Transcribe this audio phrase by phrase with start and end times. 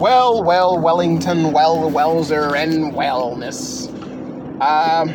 [0.00, 3.86] Well, well, Wellington, well, Welser, and wellness.
[4.62, 5.10] Um,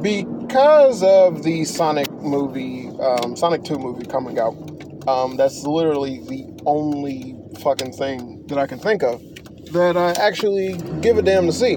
[0.00, 4.54] because of the Sonic movie, um, Sonic 2 movie coming out,
[5.06, 9.20] um, that's literally the only fucking thing that I can think of
[9.74, 11.74] that I actually give a damn to see.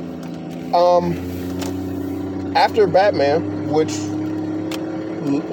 [0.74, 3.92] Um, after Batman, which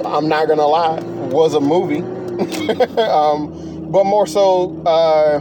[0.07, 2.03] I'm not gonna lie, was a movie,
[3.01, 3.64] um,
[3.95, 5.39] but more so, uh,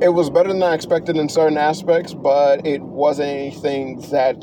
[0.00, 4.40] it was better than I expected in certain aspects, but it wasn't anything that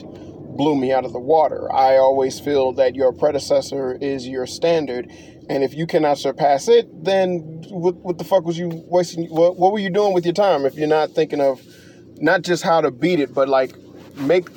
[0.56, 1.74] blew me out of the water.
[1.74, 5.12] I always feel that your predecessor is your standard,
[5.50, 9.26] and if you cannot surpass it, then what, what the fuck was you wasting?
[9.32, 11.64] What, what were you doing with your time if you're not thinking of
[12.18, 13.74] not just how to beat it, but like
[14.18, 14.50] make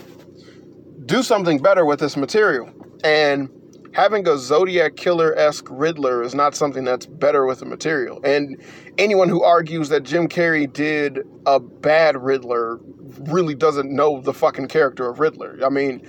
[1.07, 2.71] do something better with this material?
[3.03, 3.49] And
[3.93, 8.21] having a Zodiac killer esque Riddler is not something that's better with the material.
[8.25, 8.63] And
[8.97, 12.79] anyone who argues that Jim Carrey did a bad Riddler
[13.23, 15.59] really doesn't know the fucking character of Riddler.
[15.65, 16.07] I mean,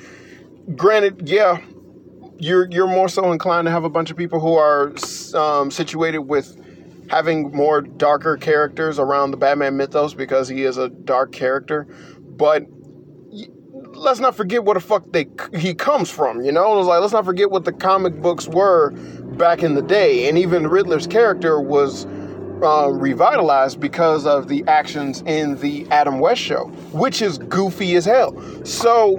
[0.75, 1.59] granted, yeah,
[2.37, 4.93] you're you're more so inclined to have a bunch of people who are
[5.33, 6.57] um, situated with
[7.09, 11.87] having more darker characters around the Batman mythos because he is a dark character,
[12.19, 12.63] but
[13.99, 16.41] let's not forget what the fuck they he comes from.
[16.41, 18.91] You know, it was like let's not forget what the comic books were
[19.37, 22.05] back in the day, and even Riddler's character was
[22.63, 28.05] uh, revitalized because of the actions in the Adam West show, which is goofy as
[28.05, 28.35] hell.
[28.65, 29.17] So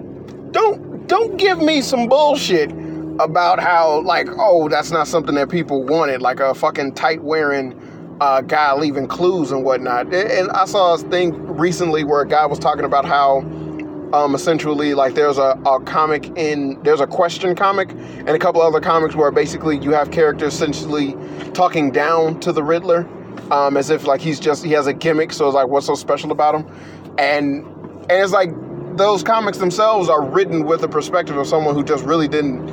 [0.50, 2.70] don't don't give me some bullshit
[3.18, 7.78] about how like oh that's not something that people wanted like a fucking tight wearing
[8.20, 10.12] uh, guy leaving clues and whatnot.
[10.12, 13.40] And I saw a thing recently where a guy was talking about how
[14.12, 18.60] um, essentially like there's a, a comic in there's a question comic and a couple
[18.60, 21.16] other comics where basically you have characters essentially
[21.52, 23.08] talking down to the Riddler
[23.50, 25.94] um, as if like he's just he has a gimmick so it's like what's so
[25.94, 26.66] special about him?
[27.18, 27.64] And
[28.08, 28.50] and it's like
[28.96, 32.68] those comics themselves are written with the perspective of someone who just really didn't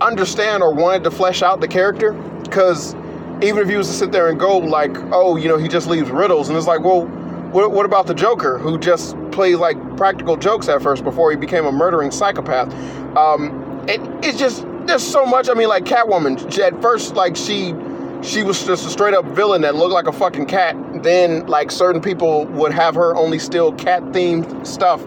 [0.00, 2.12] understand or wanted to flesh out the character.
[2.42, 2.94] Because
[3.42, 5.88] even if he was to sit there and go like oh you know he just
[5.88, 7.06] leaves riddles and it's like well
[7.52, 11.36] what, what about the Joker, who just played like practical jokes at first before he
[11.36, 12.72] became a murdering psychopath?
[13.16, 15.48] Um, it, it's just there's so much.
[15.48, 16.52] I mean, like Catwoman.
[16.52, 17.74] She, at first, like she
[18.22, 20.76] she was just a straight up villain that looked like a fucking cat.
[21.02, 25.04] Then, like certain people would have her only steal cat themed stuff.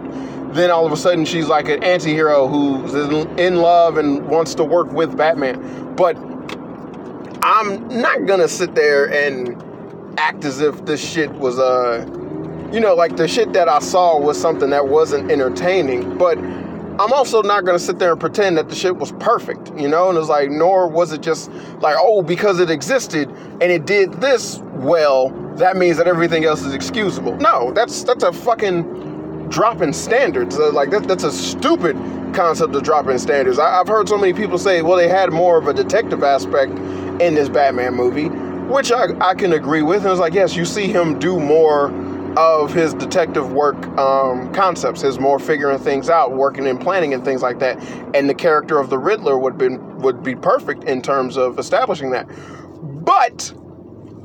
[0.53, 4.63] Then all of a sudden, she's like an anti-hero who's in love and wants to
[4.63, 5.95] work with Batman.
[5.95, 6.15] But
[7.41, 9.61] I'm not gonna sit there and
[10.17, 12.24] act as if this shit was a uh,
[12.71, 17.11] you know, like the shit that I saw was something that wasn't entertaining, but I'm
[17.11, 20.09] also not gonna sit there and pretend that the shit was perfect, you know?
[20.09, 24.13] And it's like, nor was it just like, oh, because it existed and it did
[24.13, 27.35] this well, that means that everything else is excusable.
[27.37, 30.57] No, that's that's a fucking drop in standards.
[30.57, 31.97] Uh, like that, that's a stupid
[32.33, 33.59] concept of dropping in standards.
[33.59, 36.71] I, have heard so many people say, well, they had more of a detective aspect
[37.21, 38.29] in this Batman movie,
[38.71, 40.03] which I, I can agree with.
[40.03, 41.89] And it's like, yes, you see him do more
[42.37, 47.23] of his detective work um, concepts, his more figuring things out, working and planning and
[47.23, 47.77] things like that.
[48.13, 52.11] And the character of the Riddler would be would be perfect in terms of establishing
[52.11, 52.27] that.
[52.81, 53.53] But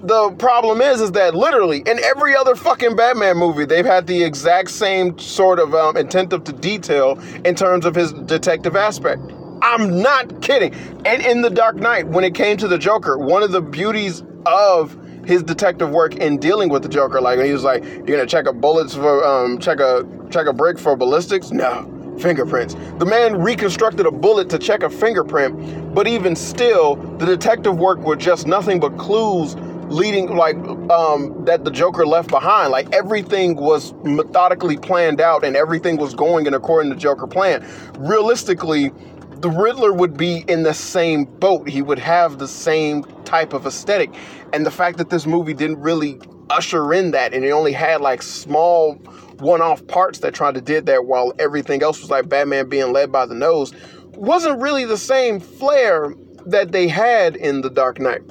[0.03, 4.22] the problem is, is that literally in every other fucking Batman movie, they've had the
[4.22, 9.22] exact same sort of um, attentive to detail in terms of his detective aspect.
[9.62, 10.72] I'm not kidding.
[11.04, 14.22] And in The Dark Knight, when it came to the Joker, one of the beauties
[14.47, 14.97] of
[15.30, 17.20] his detective work in dealing with the Joker.
[17.20, 20.52] Like he was like, "You're gonna check a bullets for um, check a check a
[20.52, 22.74] brick for ballistics." No, fingerprints.
[22.98, 28.00] The man reconstructed a bullet to check a fingerprint, but even still, the detective work
[28.00, 29.54] was just nothing but clues
[29.90, 30.56] leading like
[30.90, 32.70] um, that the Joker left behind.
[32.70, 37.66] Like everything was methodically planned out and everything was going in according to Joker plan.
[37.98, 38.92] Realistically,
[39.40, 41.68] the Riddler would be in the same boat.
[41.68, 44.14] He would have the same type of aesthetic.
[44.52, 46.20] And the fact that this movie didn't really
[46.50, 48.94] usher in that and it only had like small
[49.38, 53.12] one-off parts that tried to did that while everything else was like Batman being led
[53.12, 53.72] by the nose
[54.16, 56.12] wasn't really the same flair
[56.46, 58.22] that they had in The Dark Knight.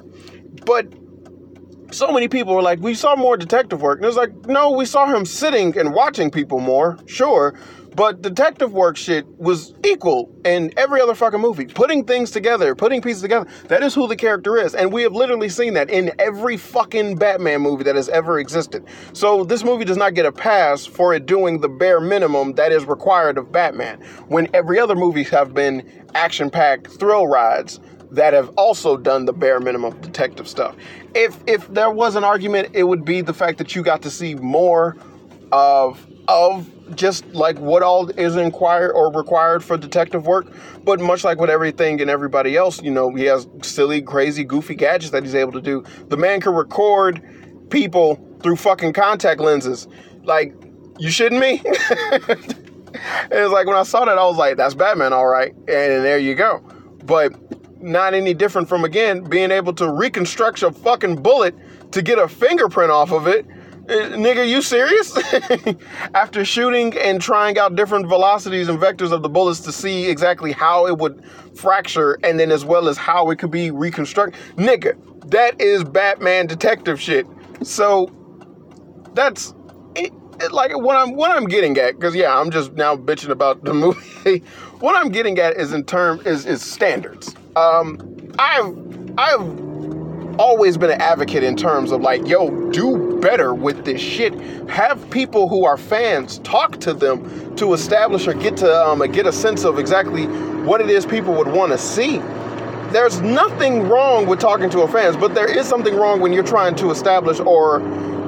[0.65, 0.93] But
[1.91, 3.97] so many people were like, we saw more detective work.
[3.97, 7.57] And it was like, no, we saw him sitting and watching people more, sure.
[7.99, 11.65] But detective work shit was equal in every other fucking movie.
[11.65, 13.45] Putting things together, putting pieces together.
[13.67, 14.73] That is who the character is.
[14.73, 18.85] And we have literally seen that in every fucking Batman movie that has ever existed.
[19.11, 22.71] So this movie does not get a pass for it doing the bare minimum that
[22.71, 23.99] is required of Batman.
[24.29, 25.83] When every other movie have been
[26.15, 27.81] action packed thrill rides
[28.11, 30.73] that have also done the bare minimum detective stuff.
[31.15, 34.09] If if there was an argument, it would be the fact that you got to
[34.09, 34.95] see more
[35.51, 40.51] of of just like what all is inquired or required for detective work.
[40.83, 44.75] But much like with everything and everybody else, you know, he has silly, crazy, goofy
[44.75, 45.83] gadgets that he's able to do.
[46.07, 47.21] The man can record
[47.69, 49.87] people through fucking contact lenses.
[50.23, 50.53] Like,
[50.97, 51.61] you shitting me?
[51.65, 55.53] it's like when I saw that, I was like, that's Batman, all right.
[55.53, 56.63] And there you go.
[57.03, 57.33] But
[57.81, 61.55] not any different from, again, being able to reconstruct a fucking bullet
[61.91, 63.45] to get a fingerprint off of it
[63.89, 65.17] nigga, you serious?
[66.13, 70.51] After shooting and trying out different velocities and vectors of the bullets to see exactly
[70.51, 71.23] how it would
[71.55, 74.39] fracture and then as well as how it could be reconstructed.
[74.55, 74.95] Nigga,
[75.31, 77.25] that is Batman detective shit.
[77.63, 78.11] So
[79.13, 79.53] that's
[79.95, 83.29] it, it, like what I'm what I'm getting at because yeah, I'm just now bitching
[83.29, 84.43] about the movie.
[84.79, 87.35] what I'm getting at is in term is is standards.
[87.55, 88.77] Um I've
[89.17, 89.69] I've
[90.39, 94.33] always been an advocate in terms of like, yo, do better with this shit.
[94.69, 99.25] Have people who are fans talk to them to establish or get to um, get
[99.25, 100.25] a sense of exactly
[100.65, 102.17] what it is people would want to see.
[102.91, 106.43] There's nothing wrong with talking to a fans, but there is something wrong when you're
[106.43, 107.79] trying to establish or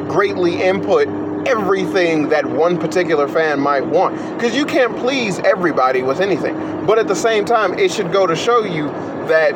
[0.08, 1.08] greatly input
[1.48, 6.56] everything that one particular fan might want because you can't please everybody with anything
[6.86, 8.86] but at the same time it should go to show you
[9.28, 9.54] that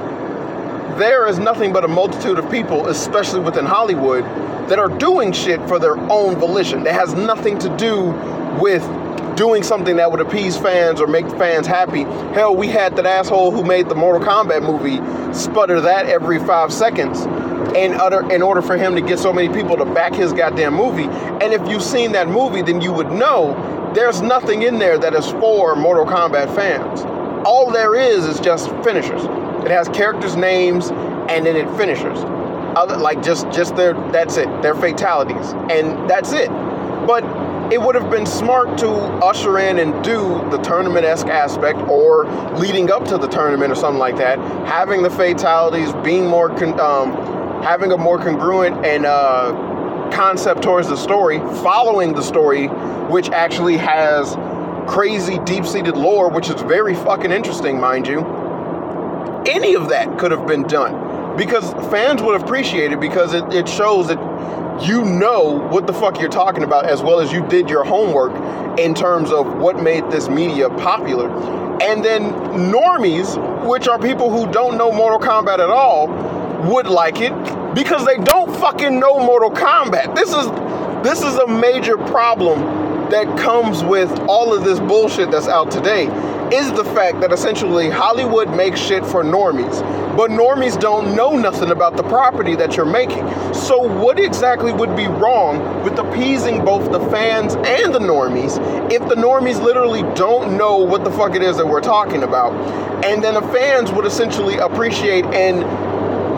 [0.98, 4.24] there is nothing but a multitude of people, especially within Hollywood,
[4.70, 6.84] that are doing shit for their own volition.
[6.84, 8.12] That has nothing to do
[8.62, 8.84] with
[9.36, 12.04] doing something that would appease fans or make fans happy.
[12.34, 14.98] Hell, we had that asshole who made the Mortal Kombat movie
[15.34, 17.22] sputter that every five seconds
[17.76, 20.74] in, utter, in order for him to get so many people to back his goddamn
[20.74, 21.04] movie.
[21.04, 25.14] And if you've seen that movie, then you would know there's nothing in there that
[25.14, 27.02] is for Mortal Kombat fans.
[27.46, 29.24] All there is is just finishers.
[29.66, 32.20] It has characters' names and then it finishers.
[32.78, 35.54] Other like just just their that's it, their fatalities.
[35.72, 36.50] And that's it.
[37.08, 37.24] But
[37.72, 38.90] it would have been smart to
[39.24, 42.26] usher in and do the tournament-esque aspect or
[42.58, 46.80] leading up to the tournament or something like that having the fatalities being more con-
[46.80, 47.12] um,
[47.64, 49.52] having a more congruent and uh,
[50.14, 52.68] concept towards the story following the story
[53.10, 54.36] which actually has
[54.88, 58.45] crazy deep-seated lore which is very fucking interesting mind you
[59.48, 63.68] any of that could have been done because fans would appreciate it because it, it
[63.68, 64.20] shows that
[64.84, 68.34] you know what the fuck you're talking about as well as you did your homework
[68.80, 71.30] in terms of what made this media popular.
[71.82, 72.32] And then
[72.72, 76.08] normies, which are people who don't know Mortal Kombat at all,
[76.72, 77.34] would like it
[77.74, 80.16] because they don't fucking know Mortal Kombat.
[80.16, 80.48] This is
[81.04, 82.60] this is a major problem
[83.12, 86.08] that comes with all of this bullshit that's out today
[86.52, 89.82] is the fact that essentially Hollywood makes shit for normies,
[90.16, 93.26] but normies don't know nothing about the property that you're making.
[93.54, 98.60] So, what exactly would be wrong with appeasing both the fans and the normies
[98.92, 102.54] if the normies literally don't know what the fuck it is that we're talking about?
[103.04, 105.64] And then the fans would essentially appreciate and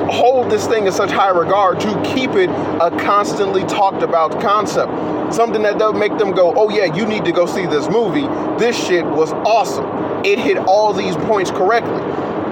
[0.10, 4.92] hold this thing in such high regard to keep it a constantly talked about concept.
[5.34, 8.28] Something that does make them go, oh yeah, you need to go see this movie.
[8.58, 9.86] This shit was awesome.
[10.26, 12.02] It hit all these points correctly.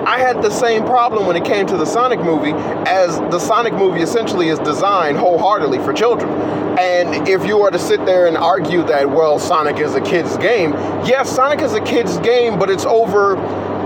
[0.05, 2.51] I had the same problem when it came to the Sonic movie,
[2.87, 6.29] as the Sonic movie essentially is designed wholeheartedly for children.
[6.77, 10.37] And if you were to sit there and argue that, well, Sonic is a kid's
[10.37, 10.73] game,
[11.07, 13.35] yes, Sonic is a kid's game, but it's over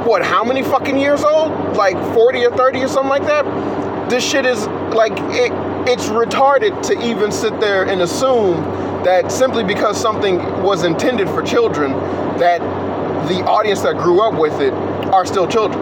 [0.06, 1.52] what, how many fucking years old?
[1.78, 4.10] Like 40 or 30 or something like that?
[4.10, 5.54] This shit is like, it,
[5.88, 8.58] it's retarded to even sit there and assume
[9.04, 11.92] that simply because something was intended for children,
[12.40, 12.60] that
[13.28, 15.82] the audience that grew up with it are still children.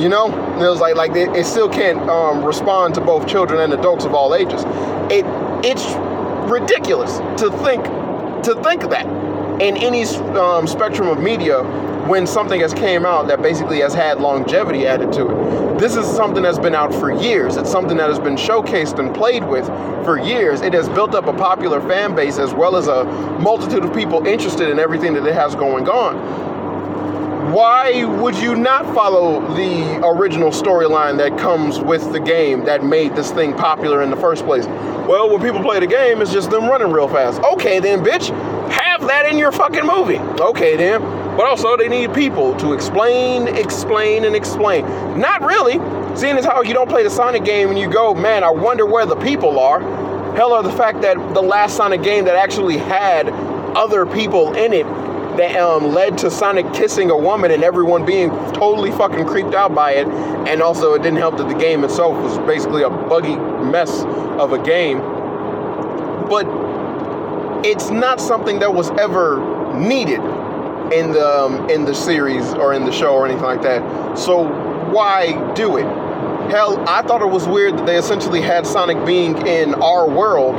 [0.00, 3.60] You know, it was like like it, it still can't um, respond to both children
[3.60, 4.62] and adults of all ages.
[5.10, 5.24] It
[5.64, 5.84] it's
[6.50, 7.84] ridiculous to think
[8.44, 9.06] to think of that
[9.60, 10.04] in any
[10.38, 11.62] um, spectrum of media
[12.08, 15.49] when something has came out that basically has had longevity added to it.
[15.80, 17.56] This is something that's been out for years.
[17.56, 19.64] It's something that has been showcased and played with
[20.04, 20.60] for years.
[20.60, 23.04] It has built up a popular fan base as well as a
[23.40, 26.50] multitude of people interested in everything that it has going on
[27.52, 33.16] why would you not follow the original storyline that comes with the game that made
[33.16, 34.66] this thing popular in the first place?
[34.66, 37.40] Well, when people play the game, it's just them running real fast.
[37.40, 38.28] Okay, then, bitch,
[38.70, 40.18] have that in your fucking movie.
[40.18, 41.19] Okay, then.
[41.36, 44.84] But also, they need people to explain, explain, and explain.
[45.18, 45.74] Not really.
[46.16, 48.84] Seeing as how you don't play the Sonic game and you go, man, I wonder
[48.84, 49.80] where the people are.
[50.34, 53.28] Hell, or the fact that the last Sonic game that actually had
[53.76, 54.84] other people in it
[55.36, 59.74] that um, led to Sonic kissing a woman and everyone being totally fucking creeped out
[59.74, 60.08] by it.
[60.08, 64.02] And also, it didn't help that the game itself was basically a buggy mess
[64.38, 64.98] of a game.
[66.28, 66.46] But
[67.64, 70.20] it's not something that was ever needed
[70.92, 74.18] in the um, in the series or in the show or anything like that.
[74.18, 74.44] So
[74.90, 75.84] why do it?
[76.50, 80.56] Hell, I thought it was weird that they essentially had Sonic being in our world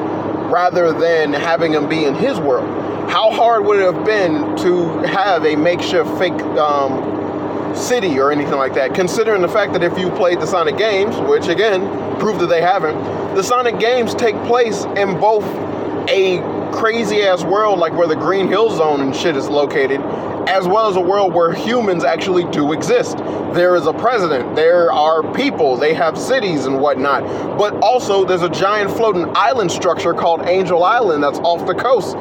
[0.51, 2.69] rather than having him be in his world.
[3.09, 8.55] How hard would it have been to have a makeshift fake um, city or anything
[8.55, 8.93] like that?
[8.93, 11.81] Considering the fact that if you played the Sonic games, which again
[12.19, 12.95] prove that they haven't,
[13.35, 15.43] the Sonic games take place in both
[16.09, 16.39] a
[16.71, 20.01] crazy ass world like where the Green Hill Zone and shit is located,
[20.47, 23.17] as well as a world where humans actually do exist.
[23.53, 27.23] There is a president, there are people, they have cities and whatnot,
[27.57, 32.15] but also there's a giant floating island structure called Angel Island that's off the coast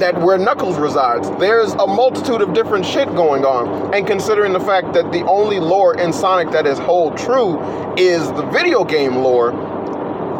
[0.00, 1.30] that where Knuckles resides.
[1.38, 3.94] There's a multitude of different shit going on.
[3.94, 7.60] And considering the fact that the only lore in Sonic that is hold true
[7.96, 9.52] is the video game lore,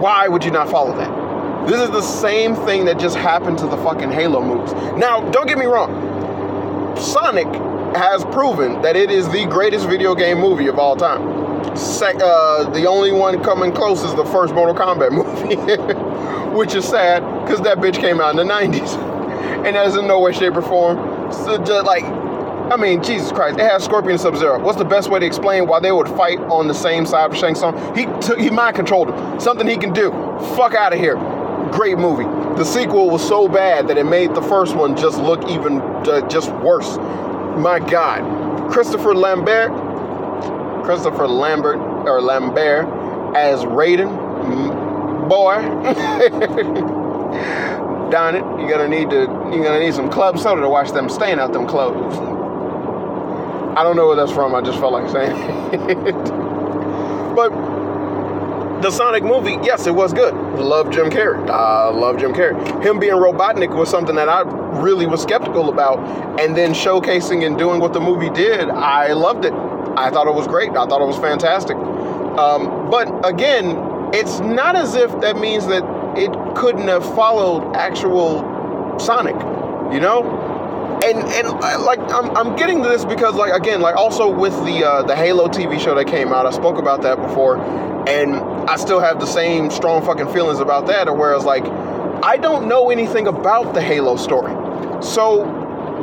[0.01, 1.22] why would you not follow that?
[1.67, 4.73] This is the same thing that just happened to the fucking Halo movies.
[4.99, 6.97] Now, don't get me wrong.
[6.97, 7.47] Sonic
[7.95, 11.23] has proven that it is the greatest video game movie of all time.
[11.23, 17.21] uh, the only one coming close is the first Mortal Kombat movie, which is sad
[17.45, 19.11] because that bitch came out in the 90s.
[19.63, 21.31] And that is in no way, shape, or form.
[21.31, 24.59] So just like, I mean, Jesus Christ, it has Scorpion Sub Zero.
[24.59, 27.37] What's the best way to explain why they would fight on the same side of
[27.37, 27.77] Shang Tsung?
[27.95, 29.39] He, t- he mind controlled him.
[29.39, 30.11] Something he can do.
[30.57, 31.17] Fuck out of here
[31.73, 32.25] great movie.
[32.59, 36.29] The sequel was so bad that it made the first one just look even uh,
[36.29, 36.97] just worse.
[37.59, 39.73] My God, Christopher Lambert,
[40.85, 42.87] Christopher Lambert or Lambert
[43.35, 44.09] as Raiden,
[45.29, 45.57] boy.
[48.11, 49.21] Darn it, you're gonna need to
[49.53, 52.15] you're gonna need some club soda to wash them stain out them clothes.
[53.75, 54.55] I don't know where that's from.
[54.55, 55.35] I just felt like saying
[55.73, 57.35] it.
[57.35, 57.51] but
[58.83, 60.35] the Sonic movie, yes, it was good.
[60.35, 61.49] Love Jim Carrey.
[61.49, 62.85] I love Jim Carrey.
[62.85, 64.43] Him being Robotnik was something that I
[64.83, 65.99] really was skeptical about,
[66.41, 69.53] and then showcasing and doing what the movie did, I loved it.
[69.53, 70.71] I thought it was great.
[70.71, 71.77] I thought it was fantastic.
[71.77, 75.85] Um, but again, it's not as if that means that
[76.19, 79.37] it couldn't have followed actual Sonic,
[79.95, 80.51] you know?
[81.05, 84.53] and and uh, like I'm, I'm getting to this because like again like also with
[84.65, 87.57] the uh, the Halo TV show that came out I spoke about that before
[88.09, 91.65] and I still have the same strong fucking feelings about that or whereas like
[92.25, 94.53] I don't know anything about the Halo story
[95.03, 95.45] so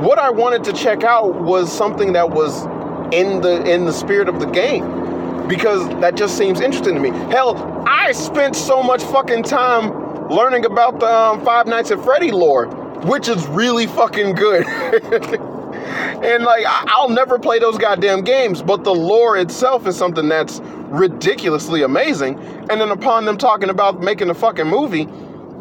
[0.02, 2.66] what I wanted to check out was something that was
[3.14, 7.10] in the in the spirit of the game because that just seems interesting to me
[7.10, 12.32] hell I spent so much fucking time learning about the um, Five Nights at Freddy
[12.32, 12.68] lore
[13.04, 14.66] which is really fucking good.
[14.68, 20.60] and like I'll never play those goddamn games, but the lore itself is something that's
[20.90, 22.38] ridiculously amazing.
[22.70, 25.08] And then upon them talking about making a fucking movie,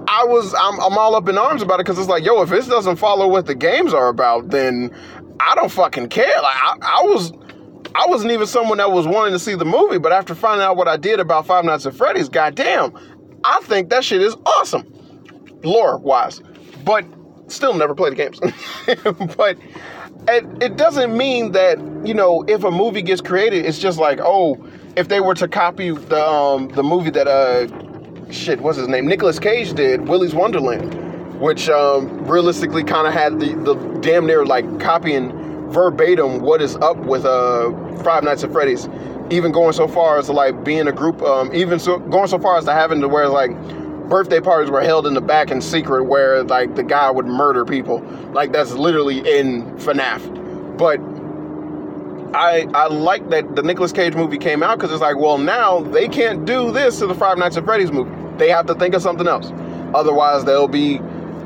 [0.08, 2.48] I was I'm, I'm all up in arms about it because it's like, yo, if
[2.48, 4.90] this doesn't follow what the games are about, then
[5.40, 6.40] I don't fucking care.
[6.42, 7.32] Like I, I was.
[7.94, 10.76] I wasn't even someone that was wanting to see the movie, but after finding out
[10.76, 12.92] what I did about Five Nights at Freddy's, goddamn,
[13.44, 14.84] I think that shit is awesome,
[15.64, 16.42] lore wise.
[16.84, 17.06] But
[17.48, 18.38] still never play the games.
[19.36, 19.58] but
[20.28, 24.20] it, it doesn't mean that, you know, if a movie gets created, it's just like,
[24.20, 24.56] oh,
[24.98, 27.68] if they were to copy the um, the movie that uh
[28.32, 29.06] shit, what's his name?
[29.06, 34.44] Nicolas Cage did, Willy's Wonderland, which um, realistically kind of had the, the damn near
[34.44, 37.70] like copying verbatim what is up with uh
[38.02, 38.88] Five Nights at Freddy's.
[39.30, 42.38] Even going so far as to like being a group, um, even so going so
[42.38, 43.52] far as to having to where like
[44.08, 47.64] birthday parties were held in the back in secret where like the guy would murder
[47.64, 48.00] people.
[48.32, 50.78] Like that's literally in FNAF.
[50.78, 50.98] But
[52.34, 55.80] I I like that the Nicolas Cage movie came out because it's like, well, now
[55.80, 58.10] they can't do this to the Five Nights at Freddy's movie.
[58.36, 59.50] They have to think of something else.
[59.94, 60.98] Otherwise, they'll be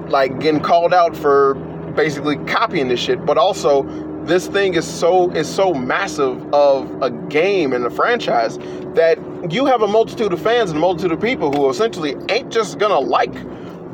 [0.09, 1.55] like getting called out for
[1.95, 3.25] basically copying this shit.
[3.25, 3.83] But also,
[4.25, 8.59] this thing is so is so massive of a game and a franchise
[8.95, 9.19] that
[9.51, 12.79] you have a multitude of fans and a multitude of people who essentially ain't just
[12.79, 13.35] gonna like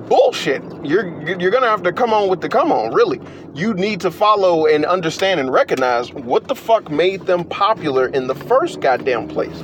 [0.08, 0.62] bullshit.
[0.84, 2.92] You're you're gonna have to come on with the come on.
[2.92, 3.20] Really,
[3.54, 8.26] you need to follow and understand and recognize what the fuck made them popular in
[8.26, 9.60] the first goddamn place,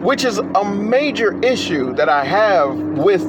[0.00, 3.22] which is a major issue that I have with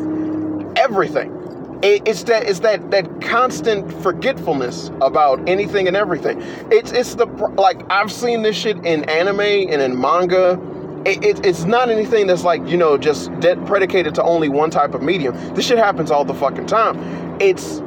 [0.77, 1.39] everything
[1.81, 6.41] it's that it's that that constant forgetfulness about anything and everything.
[6.71, 10.59] It's it's the like I've seen this shit in anime and in manga.
[11.05, 14.69] It, it, it's not anything that's like you know just dead predicated to only one
[14.69, 15.33] type of medium.
[15.55, 16.97] This shit happens all the fucking time.
[17.39, 17.79] It's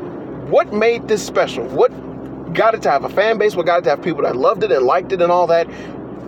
[0.49, 1.67] what made this special.
[1.67, 1.91] What
[2.55, 4.65] got it to have a fan base, what got it to have people that loved
[4.65, 5.69] it and liked it and all that.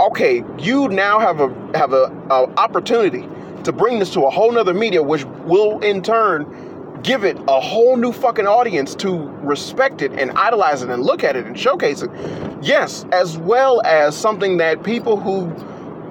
[0.01, 3.29] Okay, you now have a have a, a opportunity
[3.65, 7.61] to bring this to a whole nother media, which will in turn give it a
[7.61, 11.59] whole new fucking audience to respect it and idolize it and look at it and
[11.59, 12.11] showcase it.
[12.63, 15.55] Yes, as well as something that people who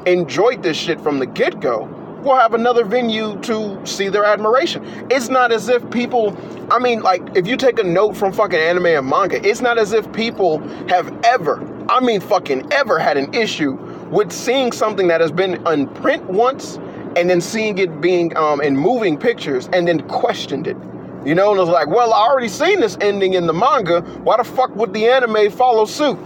[0.06, 1.90] enjoyed this shit from the get go
[2.24, 4.84] will have another venue to see their admiration.
[5.12, 6.38] It's not as if people,
[6.72, 9.78] I mean, like, if you take a note from fucking anime and manga, it's not
[9.78, 13.74] as if people have ever, I mean, fucking ever had an issue
[14.10, 16.78] with seeing something that has been on print once
[17.16, 20.78] and then seeing it being um, in moving pictures and then questioned it.
[21.26, 24.02] You know, and was like, well, I already seen this ending in the manga.
[24.02, 26.18] Why the fuck would the anime follow suit?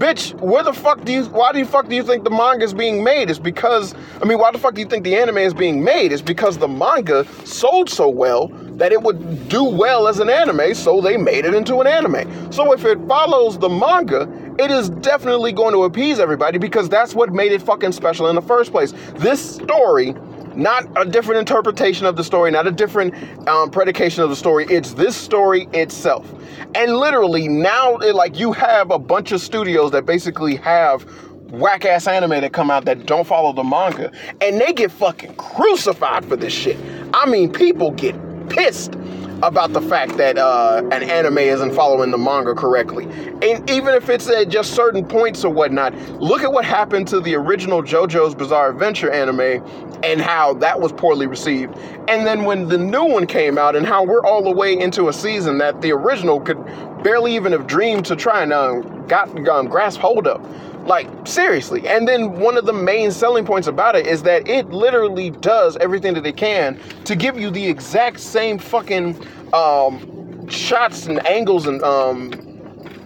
[0.00, 2.64] Bitch, where the fuck do you, why do you fuck do you think the manga
[2.64, 3.28] is being made?
[3.28, 6.10] It's because, I mean, why the fuck do you think the anime is being made?
[6.10, 10.74] It's because the manga sold so well that it would do well as an anime,
[10.74, 12.50] so they made it into an anime.
[12.50, 14.26] So if it follows the manga,
[14.58, 18.34] it is definitely going to appease everybody because that's what made it fucking special in
[18.34, 18.94] the first place.
[19.16, 20.14] This story
[20.56, 23.14] not a different interpretation of the story, not a different
[23.48, 24.66] um, predication of the story.
[24.68, 26.32] It's this story itself.
[26.74, 31.02] And literally now, it, like you have a bunch of studios that basically have
[31.50, 35.34] whack ass anime that come out that don't follow the manga, and they get fucking
[35.34, 36.76] crucified for this shit.
[37.12, 38.14] I mean, people get
[38.48, 38.94] pissed
[39.42, 43.04] about the fact that uh, an anime isn't following the manga correctly.
[43.42, 47.20] And even if it's at just certain points or whatnot, look at what happened to
[47.20, 49.64] the original JoJo's Bizarre Adventure anime
[50.02, 51.76] and how that was poorly received.
[52.08, 55.08] And then when the new one came out and how we're all the way into
[55.08, 56.62] a season that the original could
[57.02, 60.44] barely even have dreamed to try and uh, got um, grasp hold of.
[60.86, 61.86] Like, seriously.
[61.86, 65.76] And then one of the main selling points about it is that it literally does
[65.76, 71.66] everything that it can to give you the exact same fucking um, shots and angles
[71.66, 72.32] and um,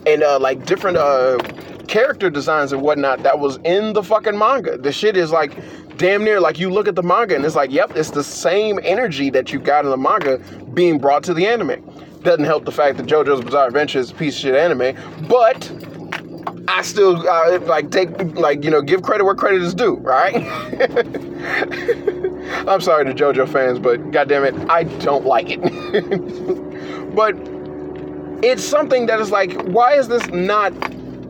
[0.06, 1.38] and uh, like different uh,
[1.88, 4.76] character designs and whatnot that was in the fucking manga.
[4.78, 5.56] The shit is like
[5.96, 8.78] damn near like you look at the manga and it's like, yep, it's the same
[8.82, 10.38] energy that you got in the manga
[10.74, 11.82] being brought to the anime.
[12.22, 14.96] Doesn't help the fact that JoJo's Bizarre Adventure is a piece of shit anime,
[15.28, 15.70] but
[16.68, 20.37] I still uh, like take like you know give credit where credit is due, right?
[22.68, 25.61] I'm sorry to JoJo fans, but goddamn it, I don't like it.
[27.14, 27.35] but
[28.44, 30.72] it's something that is like, why is this not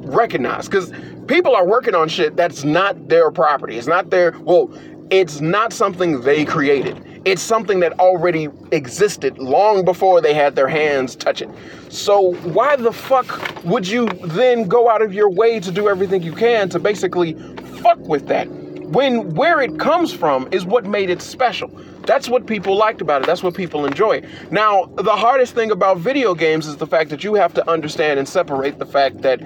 [0.06, 0.70] recognized?
[0.70, 0.92] Because
[1.26, 3.76] people are working on shit that's not their property.
[3.78, 4.70] It's not their well.
[5.10, 7.13] It's not something they created.
[7.24, 11.48] It's something that already existed long before they had their hands touch it.
[11.88, 16.22] So why the fuck would you then go out of your way to do everything
[16.22, 17.32] you can to basically
[17.80, 18.46] fuck with that?
[18.48, 21.68] When where it comes from is what made it special.
[22.06, 23.26] That's what people liked about it.
[23.26, 24.22] That's what people enjoy.
[24.50, 28.18] Now, the hardest thing about video games is the fact that you have to understand
[28.18, 29.40] and separate the fact that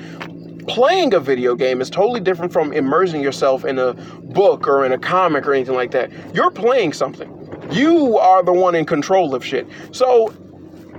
[0.67, 4.93] playing a video game is totally different from immersing yourself in a book or in
[4.93, 6.11] a comic or anything like that.
[6.35, 7.38] You're playing something.
[7.71, 9.67] You are the one in control of shit.
[9.93, 10.35] So,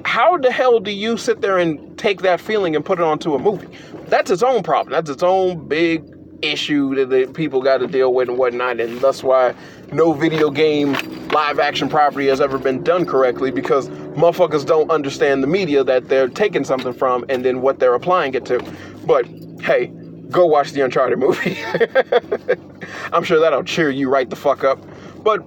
[0.05, 3.35] how the hell do you sit there and take that feeling and put it onto
[3.35, 3.67] a movie?
[4.07, 4.91] That's its own problem.
[4.91, 6.03] That's its own big
[6.41, 8.79] issue that the people got to deal with and whatnot.
[8.79, 9.53] And that's why
[9.91, 10.93] no video game
[11.29, 16.07] live action property has ever been done correctly because motherfuckers don't understand the media that
[16.07, 18.59] they're taking something from and then what they're applying it to.
[19.05, 19.25] But
[19.61, 19.87] hey,
[20.29, 21.57] go watch the Uncharted movie.
[23.13, 24.79] I'm sure that'll cheer you right the fuck up.
[25.23, 25.43] But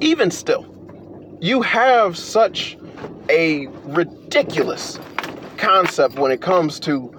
[0.00, 0.66] even still,
[1.40, 2.76] you have such
[3.28, 4.98] a ridiculous
[5.56, 7.14] concept when it comes to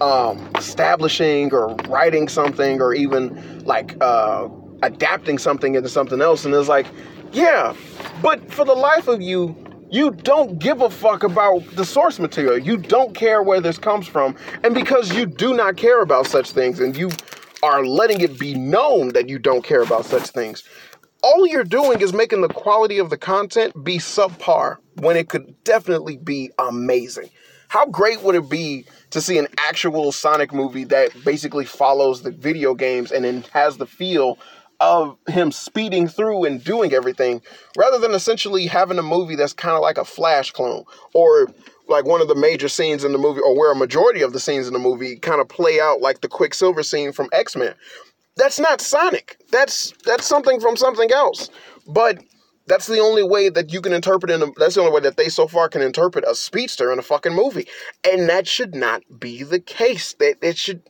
[0.00, 4.48] um, establishing or writing something or even like uh,
[4.82, 6.44] adapting something into something else.
[6.44, 6.86] And it's like,
[7.32, 7.74] yeah,
[8.22, 9.56] but for the life of you,
[9.90, 12.58] you don't give a fuck about the source material.
[12.58, 14.36] You don't care where this comes from.
[14.62, 17.10] And because you do not care about such things and you
[17.62, 20.62] are letting it be known that you don't care about such things,
[21.22, 25.62] all you're doing is making the quality of the content be subpar when it could
[25.64, 27.28] definitely be amazing.
[27.68, 32.30] How great would it be to see an actual Sonic movie that basically follows the
[32.30, 34.38] video games and then has the feel
[34.80, 37.42] of him speeding through and doing everything
[37.76, 41.48] rather than essentially having a movie that's kind of like a flash clone or
[41.88, 44.38] like one of the major scenes in the movie or where a majority of the
[44.38, 47.74] scenes in the movie kind of play out like the quicksilver scene from x-men
[48.38, 49.36] that's not Sonic.
[49.50, 51.50] That's that's something from something else.
[51.86, 52.22] But
[52.66, 55.16] that's the only way that you can interpret in a, that's the only way that
[55.16, 57.66] they so far can interpret a speedster in a fucking movie.
[58.10, 60.14] And that should not be the case.
[60.14, 60.82] That it should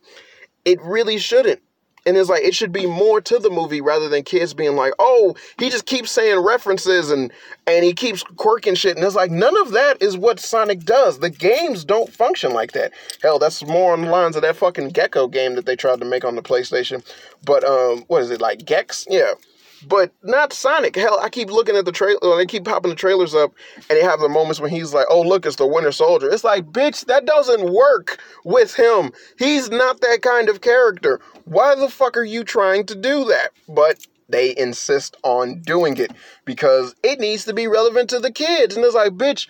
[0.65, 1.63] it really shouldn't.
[2.09, 4.95] And it's like it should be more to the movie rather than kids being like,
[4.99, 7.31] "Oh, he just keeps saying references and
[7.67, 11.19] and he keeps quirking shit." And it's like none of that is what Sonic does.
[11.19, 12.93] The games don't function like that.
[13.23, 16.07] Hell, that's more on the lines of that fucking Gecko game that they tried to
[16.07, 17.05] make on the PlayStation.
[17.45, 19.07] But um, what is it like Gex?
[19.11, 19.35] Yeah
[19.87, 20.97] but not Sonic.
[20.97, 22.37] Hell, I keep looking at the trailer.
[22.37, 23.53] They keep popping the trailers up,
[23.89, 26.45] and they have the moments when he's like, "Oh, look, it's the Winter Soldier." It's
[26.45, 29.13] like, bitch, that doesn't work with him.
[29.39, 31.21] He's not that kind of character.
[31.49, 33.51] Why the fuck are you trying to do that?
[33.69, 36.13] But they insist on doing it
[36.45, 38.77] because it needs to be relevant to the kids.
[38.77, 39.49] And it's like, bitch,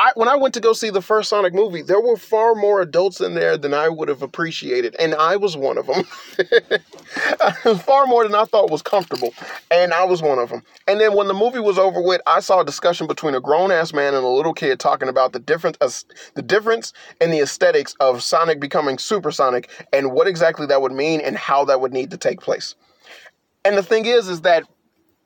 [0.00, 2.80] I, when I went to go see the first Sonic movie, there were far more
[2.80, 6.04] adults in there than I would have appreciated, and I was one of them.
[7.78, 9.34] far more than I thought was comfortable,
[9.72, 10.62] and I was one of them.
[10.86, 13.72] And then when the movie was over with, I saw a discussion between a grown
[13.72, 15.90] ass man and a little kid talking about the difference, uh,
[16.34, 21.20] the difference in the aesthetics of Sonic becoming supersonic and what exactly that would mean
[21.20, 22.76] and how that would need to take place.
[23.64, 24.62] And the thing is, is that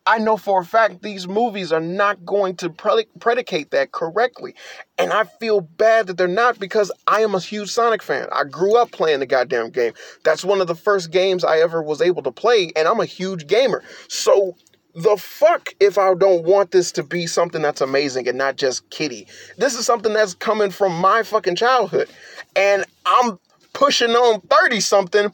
[0.06, 4.54] I know for a fact these movies are not going to predicate that correctly.
[4.98, 8.26] And I feel bad that they're not because I am a huge Sonic fan.
[8.32, 9.92] I grew up playing the goddamn game.
[10.24, 13.04] That's one of the first games I ever was able to play, and I'm a
[13.04, 13.82] huge gamer.
[14.08, 14.56] So
[14.94, 18.88] the fuck if I don't want this to be something that's amazing and not just
[18.90, 19.26] kitty.
[19.56, 22.08] This is something that's coming from my fucking childhood.
[22.56, 23.38] And I'm
[23.72, 25.32] pushing on 30 something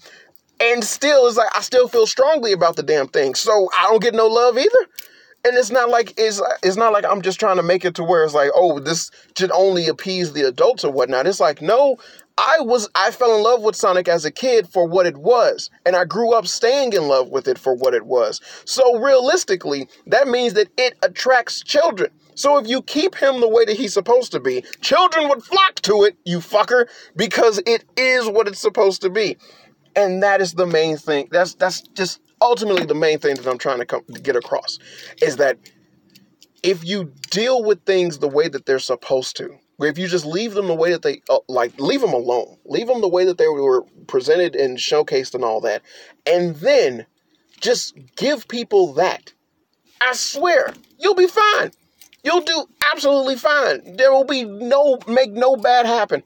[0.61, 3.35] and still, it's like I still feel strongly about the damn thing.
[3.35, 4.87] So I don't get no love either.
[5.45, 8.05] And it's not like it's it's not like I'm just trying to make it to
[8.05, 11.27] where it's like, oh, this should only appease the adults or whatnot.
[11.27, 11.97] It's like, no,
[12.37, 15.71] I was I fell in love with Sonic as a kid for what it was,
[15.87, 18.41] and I grew up staying in love with it for what it was.
[18.65, 22.11] So realistically, that means that it attracts children.
[22.35, 25.77] So if you keep him the way that he's supposed to be, children would flock
[25.83, 29.37] to it, you fucker, because it is what it's supposed to be.
[29.99, 31.27] And that is the main thing.
[31.33, 34.79] That's that's just ultimately the main thing that I'm trying to, come, to get across
[35.21, 35.59] is that
[36.63, 40.55] if you deal with things the way that they're supposed to, if you just leave
[40.55, 43.39] them the way that they uh, like, leave them alone, leave them the way that
[43.39, 45.83] they were presented and showcased and all that,
[46.27, 47.05] and then
[47.61, 49.33] just give people that.
[50.01, 51.73] I swear, you'll be fine.
[52.23, 53.97] You'll do absolutely fine.
[53.97, 56.23] There will be no make no bad happen.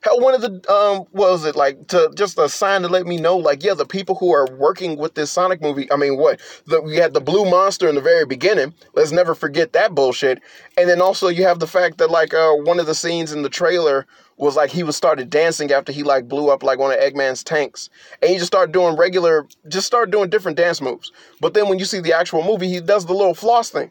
[0.00, 3.16] Hell, one of the um, was it like to just a sign to let me
[3.16, 5.90] know, like, yeah, the people who are working with this Sonic movie.
[5.90, 8.74] I mean, what the, we had the blue monster in the very beginning.
[8.94, 10.40] Let's never forget that bullshit.
[10.76, 13.42] And then also you have the fact that like uh, one of the scenes in
[13.42, 14.06] the trailer
[14.36, 17.42] was like he was started dancing after he like blew up like one of Eggman's
[17.42, 17.90] tanks,
[18.22, 21.10] and he just started doing regular, just started doing different dance moves.
[21.40, 23.90] But then when you see the actual movie, he does the little floss thing,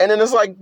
[0.00, 0.56] and then it's like,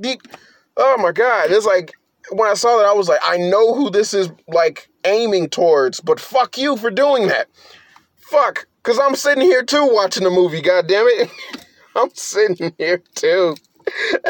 [0.76, 1.94] oh my god, it's like
[2.30, 6.00] when I saw that, I was like, I know who this is like aiming towards,
[6.00, 7.48] but fuck you for doing that.
[8.16, 10.62] Fuck, cause I'm sitting here too watching the movie.
[10.62, 11.30] God damn it,
[11.96, 13.56] I'm sitting here too.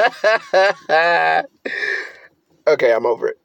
[2.67, 3.42] okay, I'm over it.